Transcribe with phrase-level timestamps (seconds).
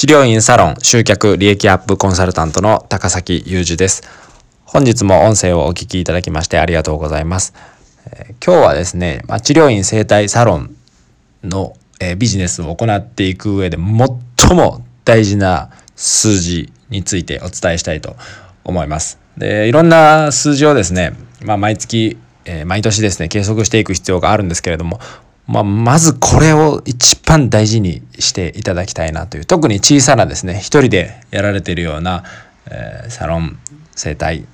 [0.00, 4.02] 治療院サロン集客利益アップコンサルタントの高崎裕二です。
[4.64, 7.52] 本日も音声をお聞きいただきましてありがとうございます。
[8.06, 10.74] えー、今日はですね、まあ、治療院生態サロン
[11.44, 18.16] の、えー、ビジネスを行っていく上で最も大事な数字についてお伝えしたいと
[18.64, 19.18] 思います。
[19.36, 21.12] で、いろんな数字をですね、
[21.42, 24.98] まあ、毎月、えー、毎年ですね、計測していく必要があるんですけれども、
[25.46, 32.24] まあ、まずこれを一番大事にしていただきたいなという特に小さなですね一人でやられているような、
[32.70, 33.58] えー、サロン
[33.96, 34.44] 整体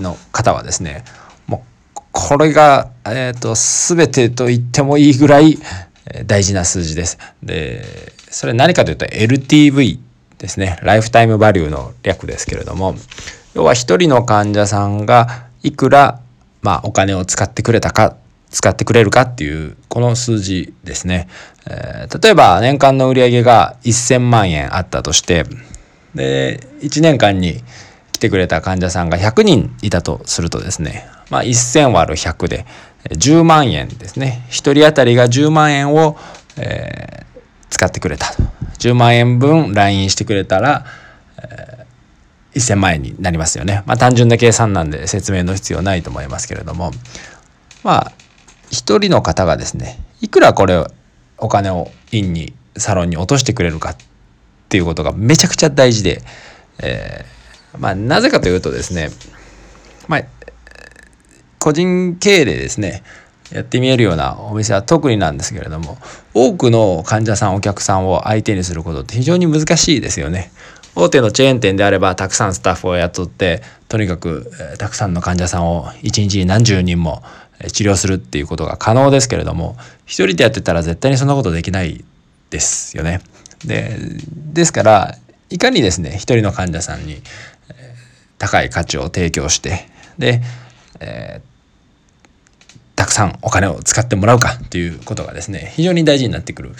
[0.00, 1.04] の方はですね
[1.46, 1.64] も
[1.96, 5.58] うこれが、えーと、全てと言ってもいいぐらい
[6.26, 7.18] 大事な数字です。
[7.42, 9.98] でそれ何かというと LTV
[10.38, 12.96] ですねライフタイムバリューの略ですけれども
[13.54, 16.20] 要は一人の患者さんがいくら、
[16.62, 18.16] まあ、お金を使ってくれたか
[18.54, 21.28] 使ってくれるかっていうこの数字ですね、
[21.68, 25.44] えー、例えば年間の売り上げが1000万円あったとして
[26.14, 27.62] で1年間に
[28.12, 32.64] 来てくれた患者さんが100人いたとするとですね、まあ、1000割る100で
[33.10, 34.46] 10万円ですね。
[34.48, 36.16] 1人当たりが10万円を、
[36.56, 38.26] えー、使ってくれた。
[38.78, 40.86] 10万円分 LINE してくれたら、
[41.36, 43.82] えー、1000万円になりますよね。
[43.84, 46.92] まあ単純な計算なんで説明の必要ないと思いますけれども。
[47.82, 48.12] まあ
[48.84, 50.84] 一人の方がですねいくらこれ
[51.38, 53.96] お金を院にサロンに落としてくれるかっ
[54.68, 56.20] ていうことがめちゃくちゃ大事で、
[56.82, 59.08] えー、まあなぜかというとですね
[60.06, 60.20] まあ
[61.60, 63.02] 個人経営でですね
[63.50, 65.96] やってみえるようなお店は特になんですけれども
[66.34, 70.50] 多くの患者さんお客さんを相手にすることって非常に難しいですよね。
[70.96, 77.22] 大手のチェーン店であればたくさんスタッフを雇ってとにかく、えー、たくさんの患者さんを一日に何十人も
[77.72, 82.04] 治療するっていうことが可能ですけれども一人でやってたら絶対にそんなことできない
[82.50, 83.20] ですよね。
[83.64, 83.96] で
[84.52, 85.16] ですから
[85.50, 87.22] いかにですね一人の患者さんに
[88.38, 89.86] 高い価値を提供して
[90.18, 90.42] で、
[91.00, 96.72] えー、たくさんお金を使ってもらうかということがですね非常に大事になってくる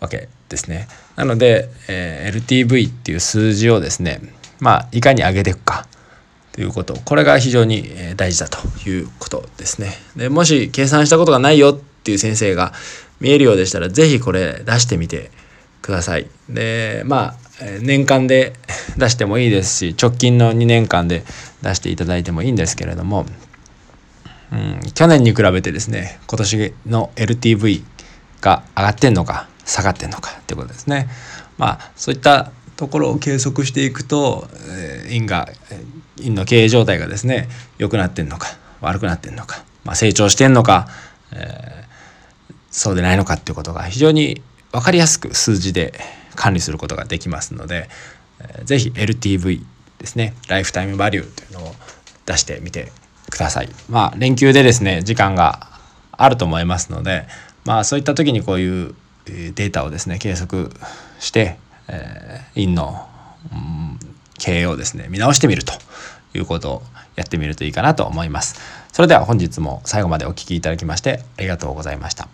[0.00, 0.88] わけですね。
[1.16, 4.20] なので、えー、LTV っていう数字をですね
[4.58, 5.86] まあいかに上げていくか
[6.52, 8.58] ということこれが非常に大事だと
[8.88, 9.92] いうことですね。
[10.16, 12.72] でもし計算したことがないよっていう先生が
[13.20, 15.30] 見えるようでしたら是非これ出してみて
[15.80, 16.26] ください。
[16.48, 17.42] でまあ
[17.80, 18.52] 年間で
[18.98, 21.24] 出してもいいですし直近の2年間で
[21.62, 23.26] 出していただいてもいいんですけれども、
[24.52, 27.82] うん、去年に比べてですね今年の LTV
[28.42, 31.08] が上がってんのか下がってんのかっていうことですね。
[31.56, 38.48] まあそういったところを計測していくと、えー、因が院の経営状態がですね良くなってんのか
[38.80, 40.88] 悪くなってんのか、まあ、成長してんのか、
[41.32, 45.94] えー、そうでないのかっていうことが非常に分かりやすく数字で
[46.34, 47.88] 管理することができますので、
[48.40, 49.64] えー、ぜひ LTV
[49.98, 51.74] ですねライフタイムバリューというのを
[52.26, 52.92] 出してみて
[53.30, 53.68] ください。
[53.88, 55.68] まあ連休でですね時間が
[56.12, 57.26] あると思いますので
[57.64, 58.94] まあそういった時にこういう
[59.26, 60.70] データをですね計測
[61.20, 63.08] して、えー、院の、
[64.42, 65.72] 経営をですね見直してみると
[66.34, 66.82] いうことを
[67.14, 68.60] やってみるといいかなと思います。
[68.92, 72.28] それでは本日も最後までお聴きいただきましてありがとうございました。